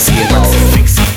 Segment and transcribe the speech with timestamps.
[0.00, 1.09] sie,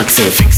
[0.00, 0.49] reflexive.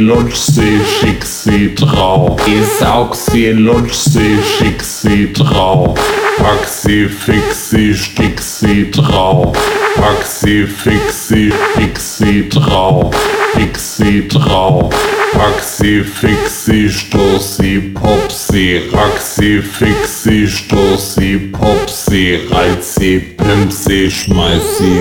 [0.00, 2.40] Lutsch sie, schick sie drauf.
[2.78, 5.98] Saug sie, lutsch sie, schick sie drauf.
[6.38, 9.56] Pack sie, fick sie, stick sie drauf.
[9.96, 13.14] Pack sie, fick sie, stick sie drauf.
[13.54, 14.94] Fick sie drauf.
[15.32, 21.50] Pack sie, fick sie, stoß sie, pop sie, rack sie, fick sie, stoß sie.
[21.60, 24.98] Foxy, Popsy, reiz sie, pimp sie, schmeiß sie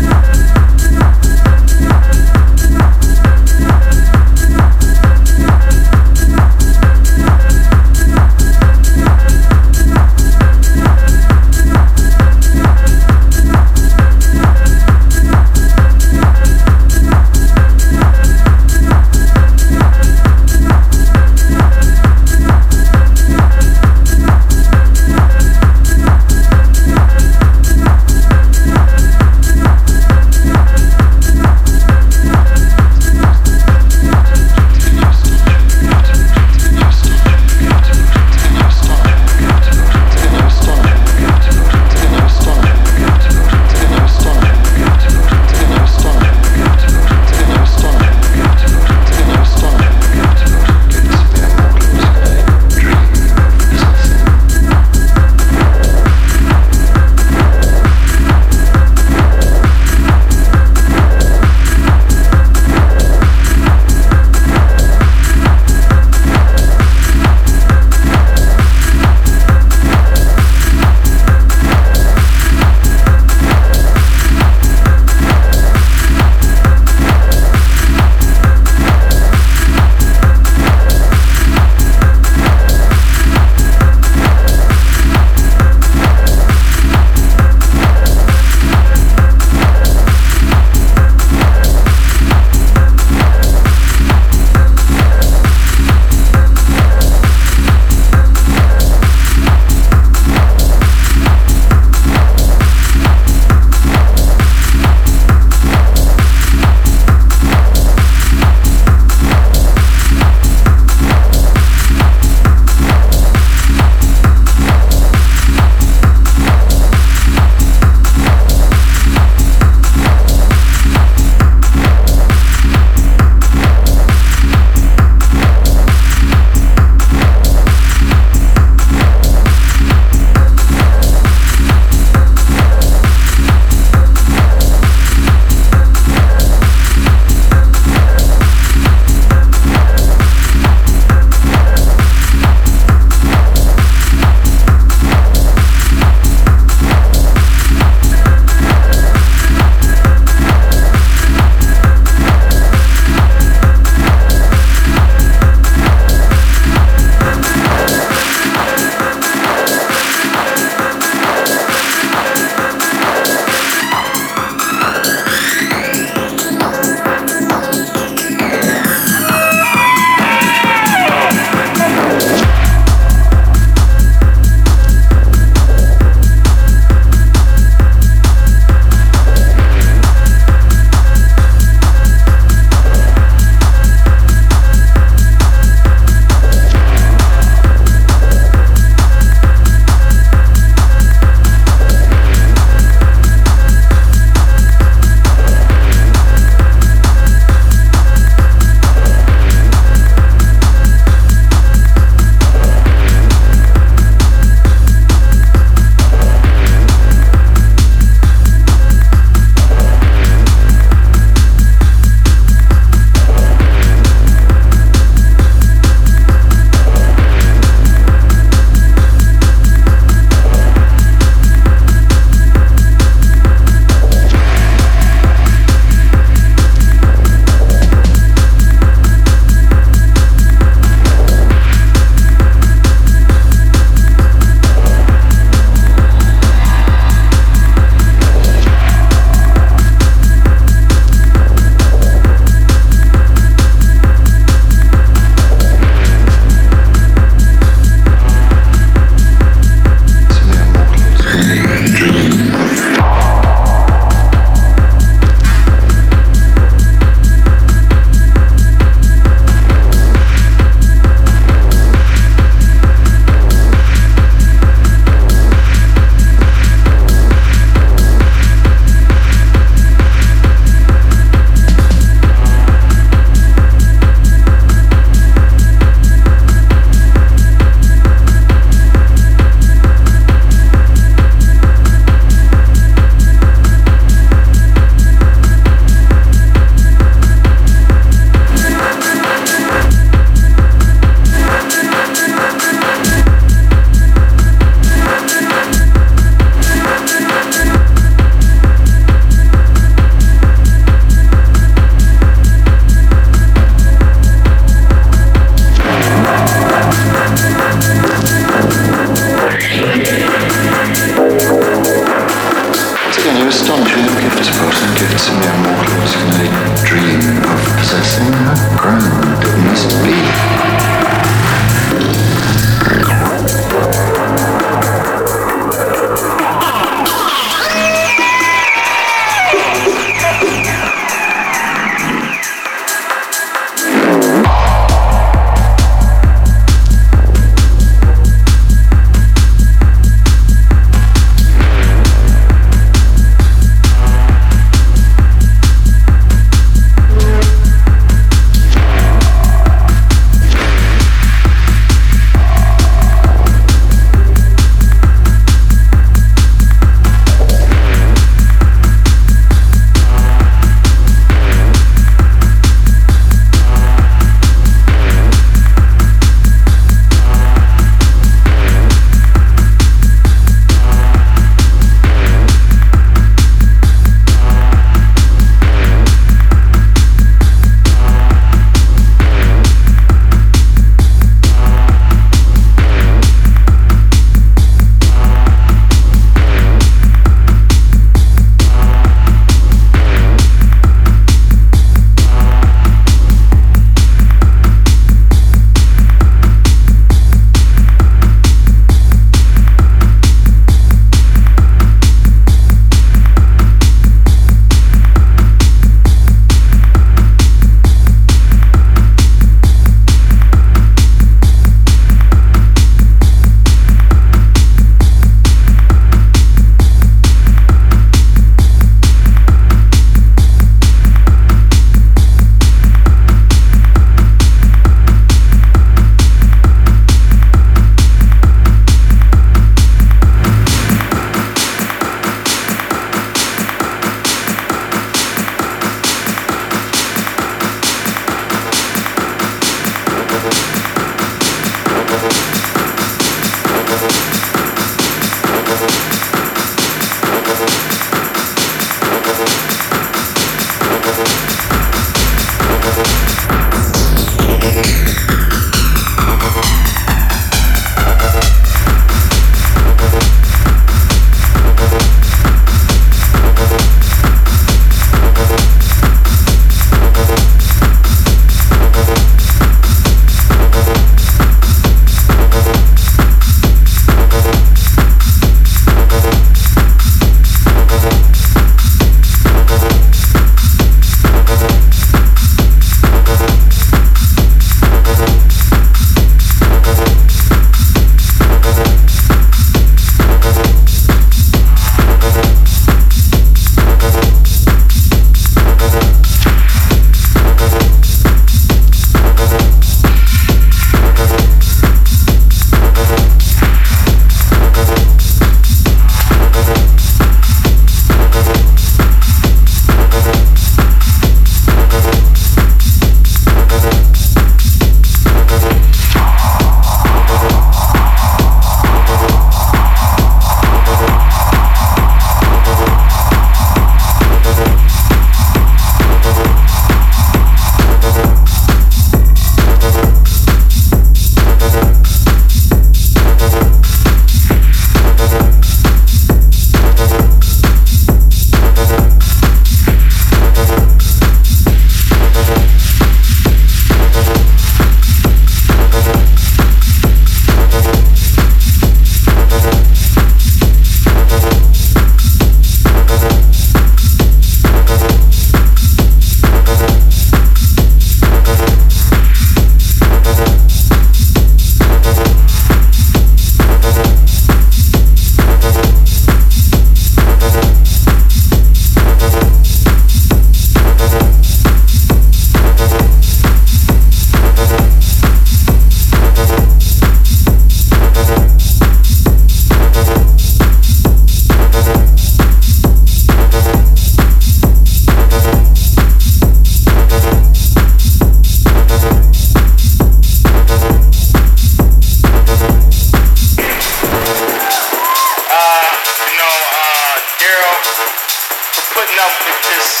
[599.04, 600.00] putting up with this.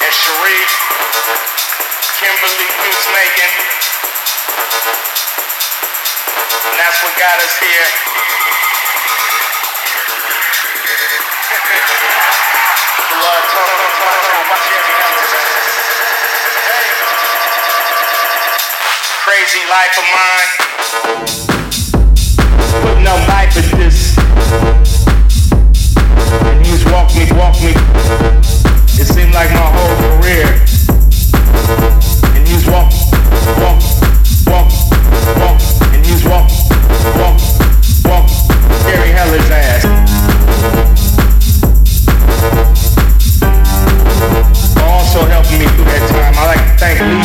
[0.00, 0.64] And Cherie,
[2.16, 3.52] Kimberly keeps making.
[6.64, 7.84] And that's what got us here.
[13.12, 14.64] Blood, total, total, watch
[16.64, 16.88] hey.
[19.20, 20.50] Crazy life of mine.
[22.80, 25.05] Putting up life with this
[26.92, 27.72] walk me, walk me.
[28.98, 30.46] It seemed like my whole career.
[32.34, 32.92] And he's walk,
[33.60, 33.80] walk,
[34.46, 34.70] walk,
[35.40, 35.60] walk,
[35.94, 36.50] and he's walk,
[37.16, 37.40] walk,
[38.04, 38.26] walk,
[38.86, 39.84] Gary Heller's ass.
[44.82, 46.34] Also helping me through that time.
[46.36, 47.15] I like to thank you.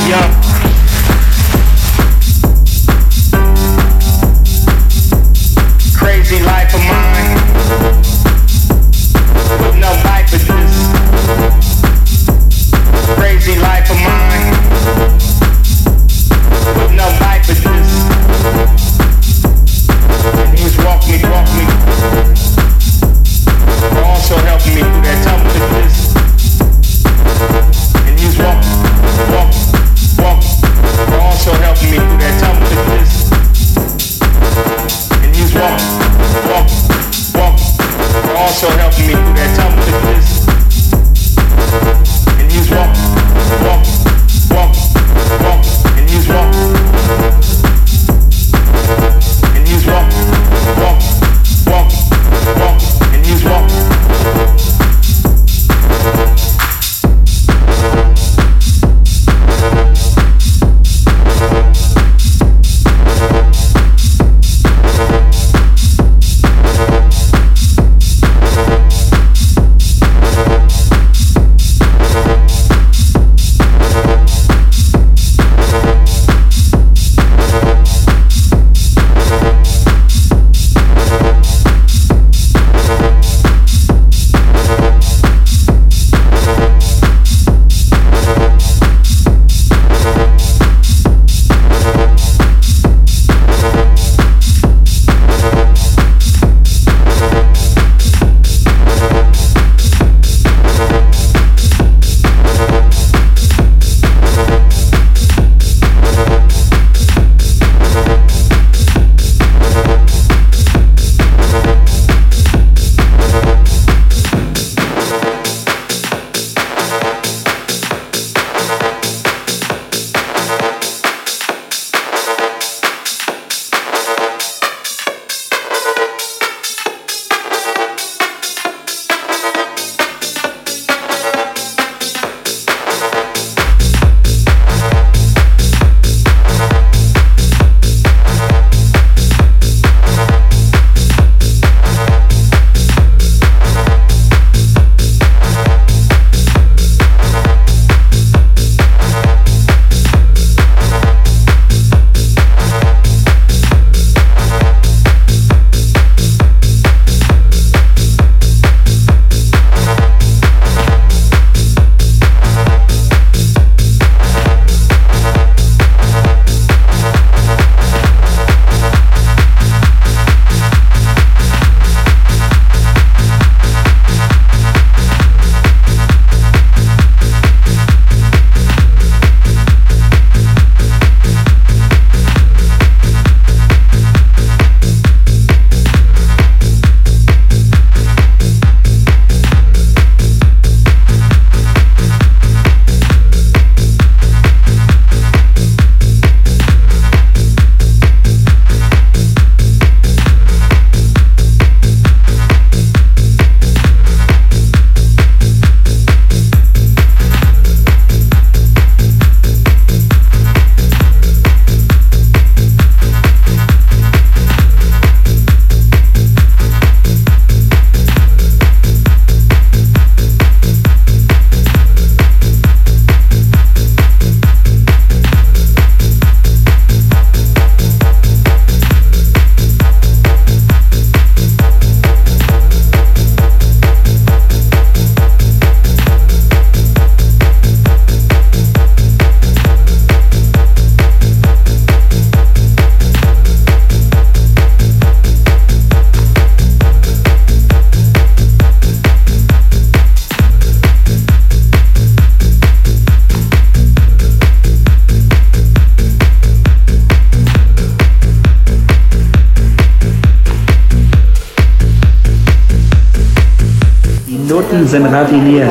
[264.72, 265.70] Idioten sind raffiniert.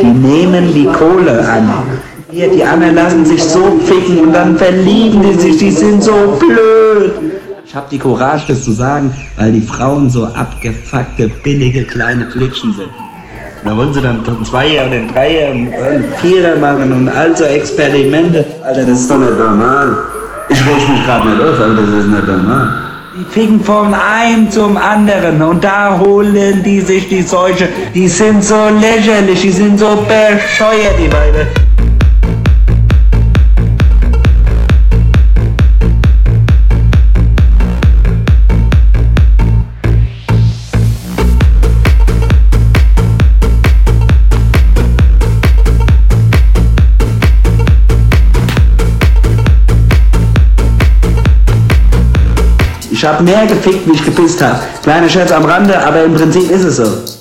[0.00, 1.70] Die nehmen die Kohle an.
[2.30, 6.36] Hier, die anderen lassen sich so ficken und dann verlieben die sich, die sind so
[6.38, 7.12] blöd.
[7.64, 12.74] Ich hab die Courage, das zu sagen, weil die Frauen so abgefuckte, billige, kleine Flitschen
[12.74, 12.90] sind.
[13.64, 17.44] Da wollen sie dann einen Zweier oder einen Dreier, einen Vierer machen und all so
[17.44, 18.44] Experimente.
[18.62, 19.96] Alter, das ist doch nicht normal.
[20.50, 22.83] Ich reg mich gerade nicht auf, aber das ist nicht normal.
[23.30, 27.68] Ficken von einem zum anderen und da holen die sich die Seuche.
[27.94, 31.73] Die sind so lächerlich, die sind so bescheuert, die beiden.
[52.94, 54.60] Ich habe mehr gefickt, wie ich gepisst habe.
[54.84, 57.13] Kleiner Scherz am Rande, aber im Prinzip ist es so.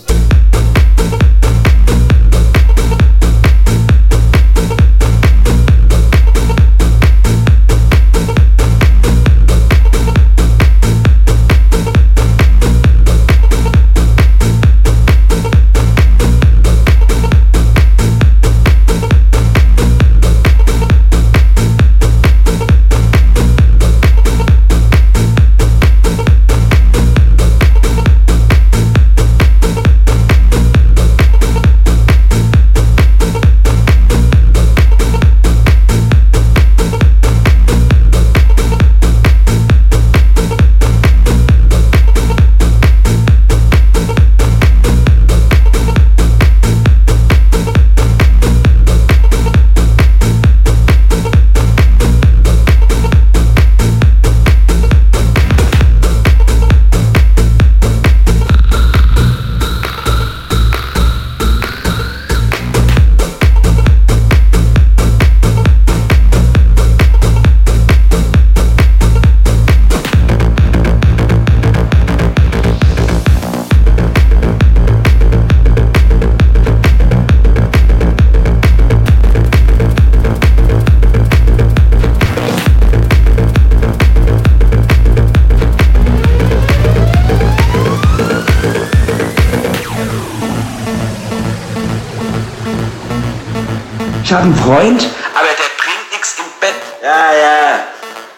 [94.74, 96.74] Freund, aber der bringt nichts im Bett.
[97.04, 97.88] Ja, ja.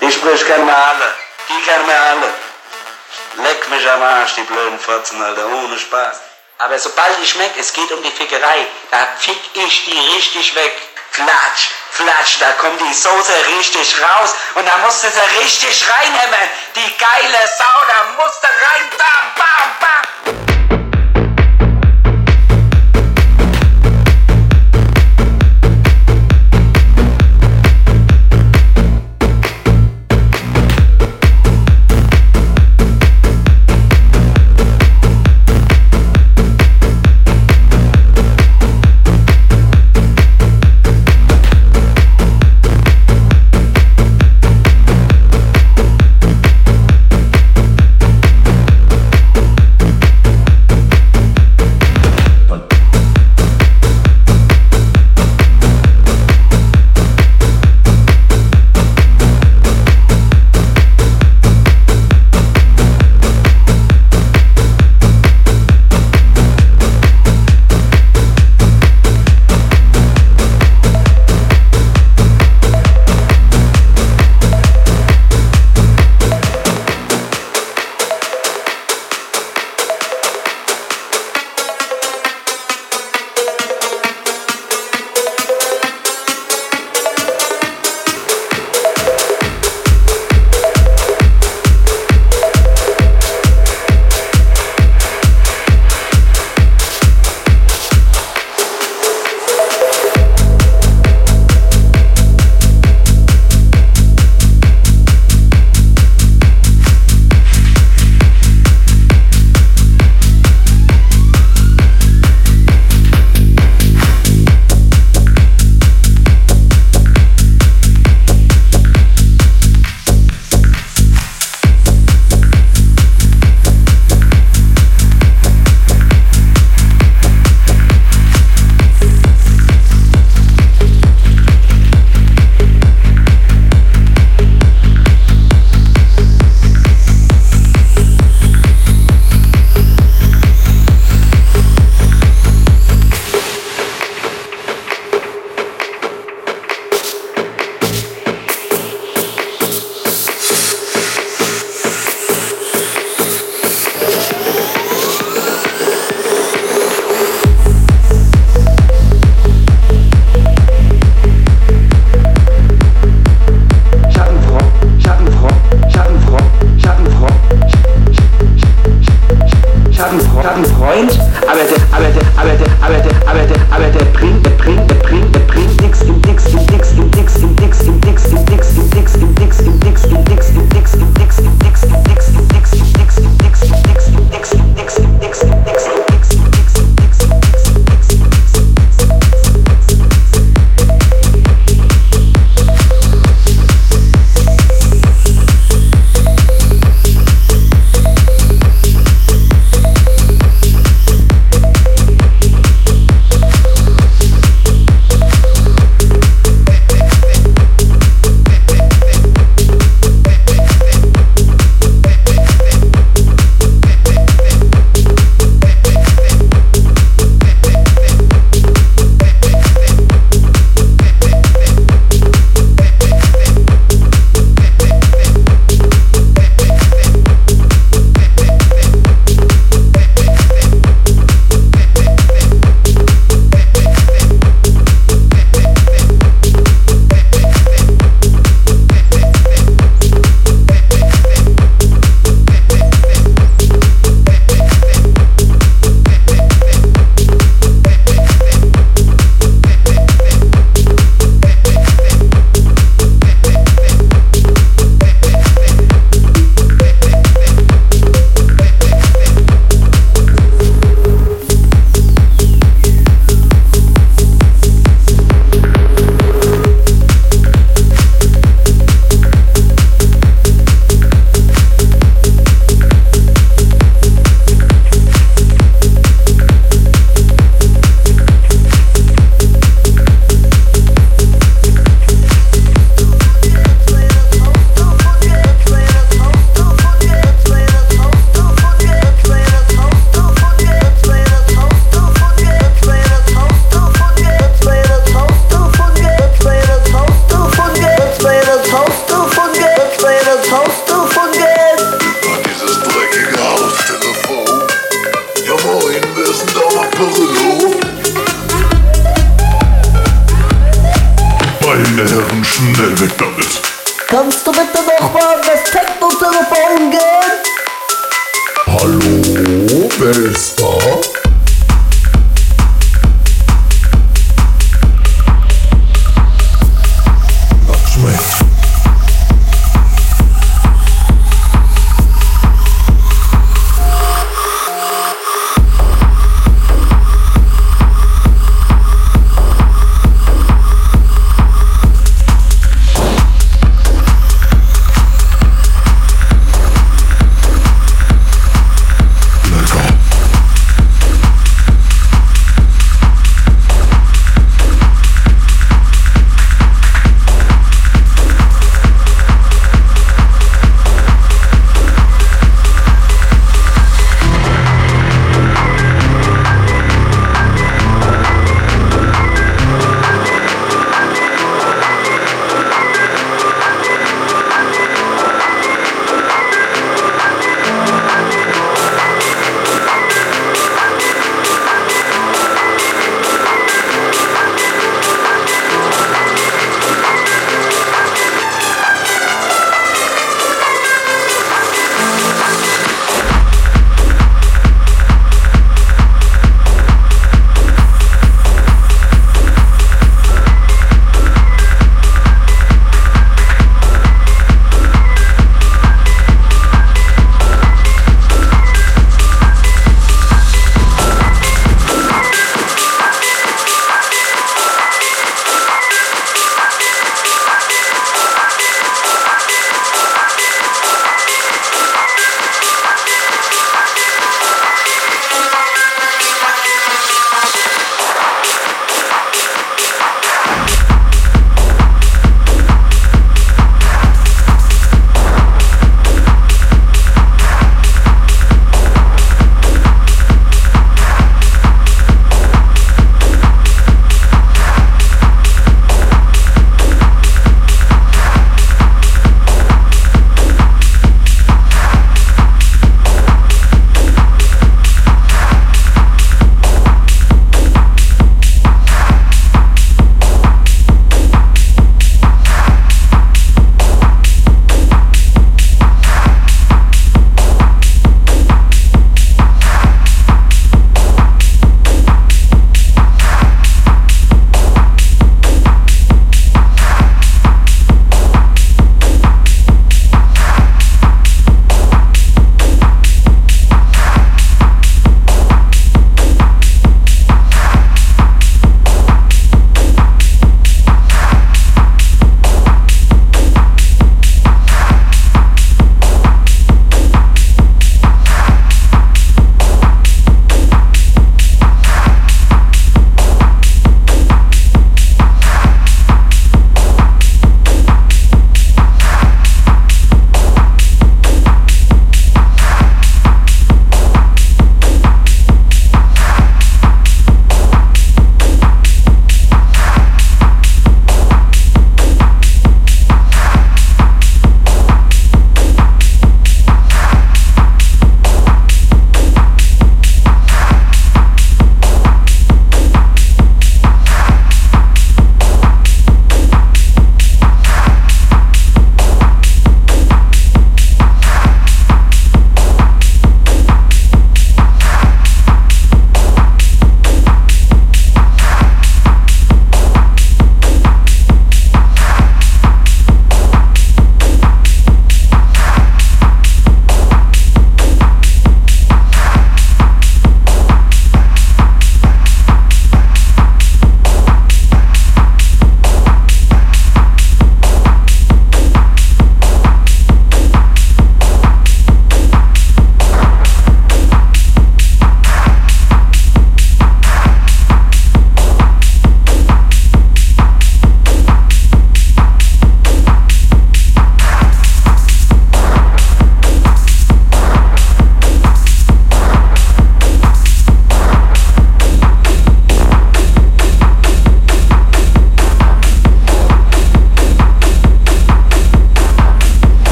[0.00, 1.14] Die spricht kennen wir alle.
[1.48, 2.28] Die kennen wir alle.
[3.48, 6.20] Leck mich am Arsch, die blöden Fotzen, Alter, ohne Spaß.
[6.58, 10.72] Aber sobald ich merke, es geht um die Fickerei, da fick ich die richtig weg.
[11.10, 16.48] Flatsch, flatsch, da kommt die Soße richtig raus und da musst du sie richtig reinhämmern.
[16.76, 17.79] Die geile Sau,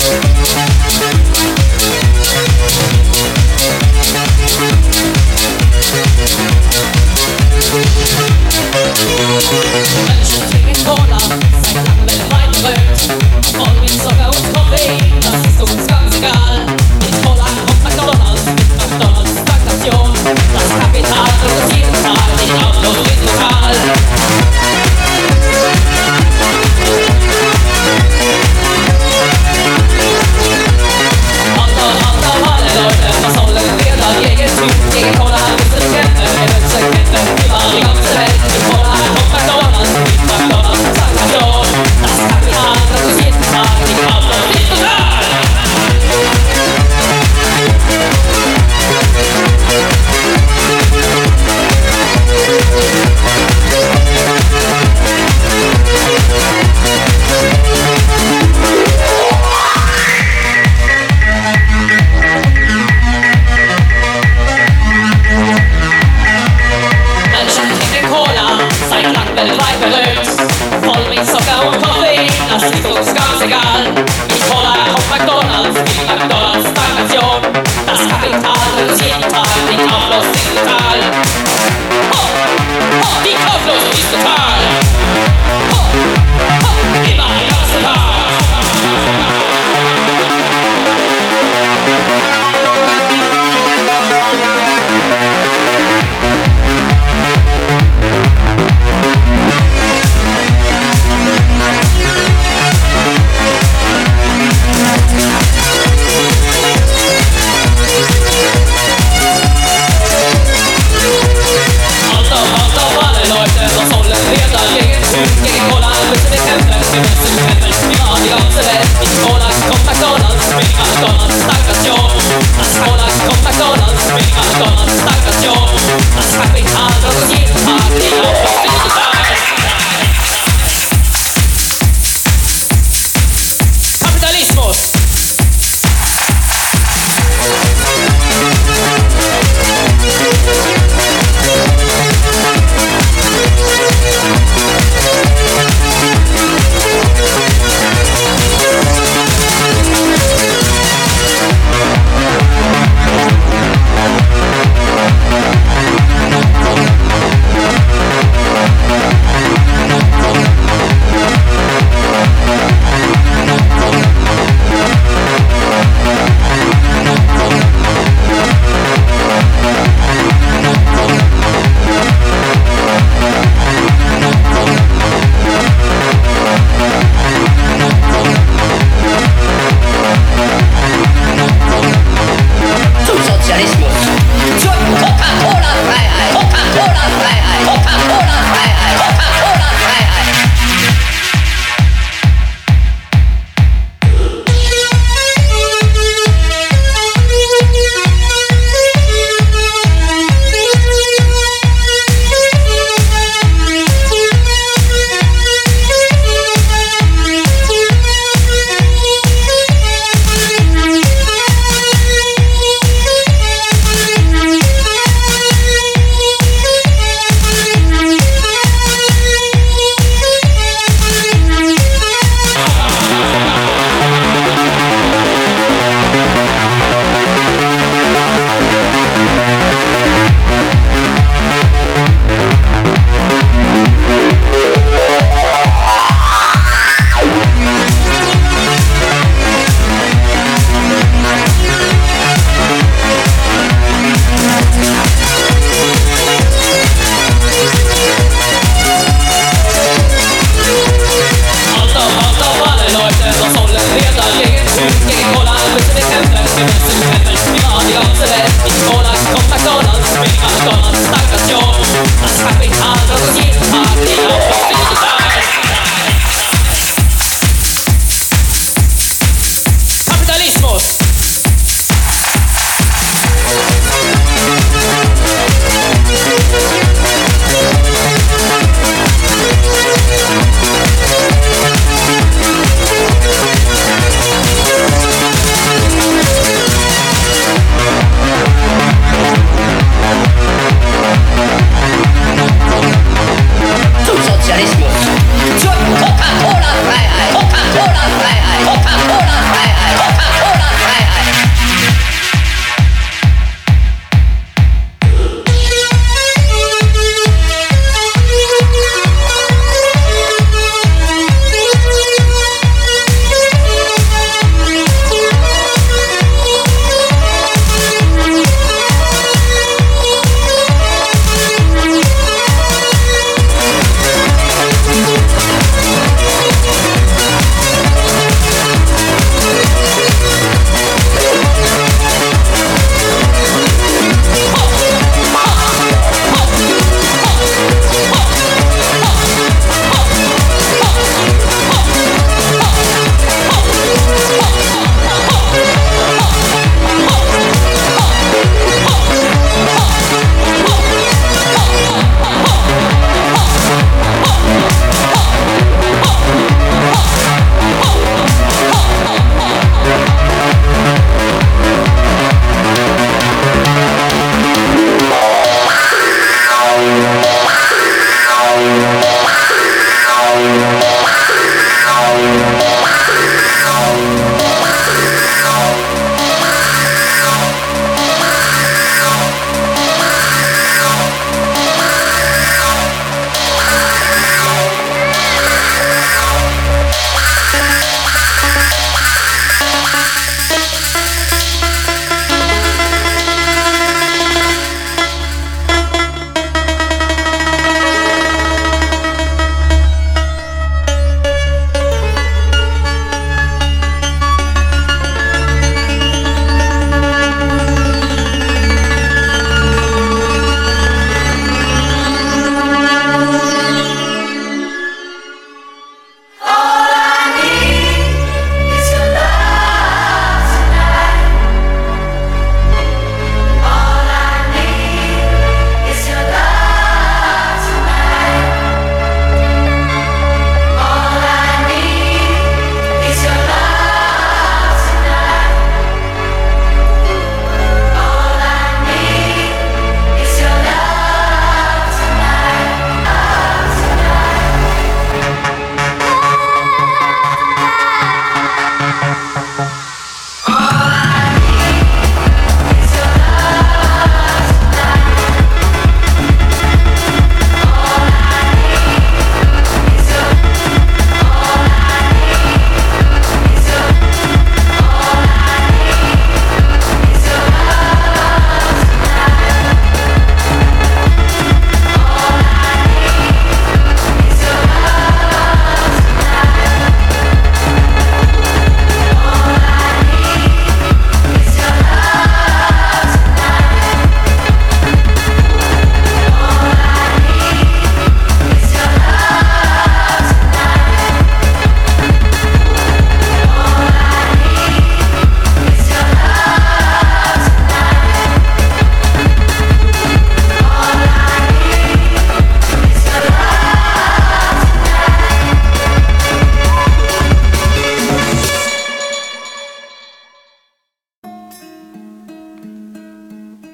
[0.00, 0.29] Thank
[22.82, 23.19] todo